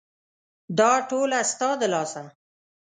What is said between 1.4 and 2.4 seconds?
ستا د لاسه!